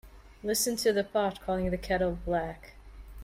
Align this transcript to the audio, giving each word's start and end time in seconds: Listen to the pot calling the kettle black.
Listen 0.41 0.75
to 0.77 0.91
the 0.91 1.03
pot 1.03 1.39
calling 1.41 1.69
the 1.69 1.77
kettle 1.77 2.17
black. 2.25 2.73